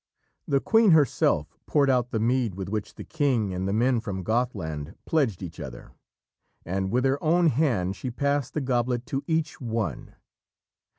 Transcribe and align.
The 0.47 0.59
queen 0.59 0.93
herself 0.93 1.59
poured 1.67 1.87
out 1.87 2.09
the 2.09 2.19
mead 2.19 2.55
with 2.55 2.69
which 2.69 2.95
the 2.95 3.03
king 3.03 3.53
and 3.53 3.67
the 3.67 3.71
men 3.71 3.99
from 3.99 4.23
Gothland 4.23 4.95
pledged 5.05 5.43
each 5.43 5.59
other, 5.59 5.91
and 6.65 6.89
with 6.89 7.05
her 7.05 7.23
own 7.23 7.49
hand 7.49 7.95
she 7.95 8.09
passed 8.09 8.55
the 8.55 8.61
goblet 8.61 9.05
to 9.05 9.23
each 9.27 9.61
one. 9.61 10.15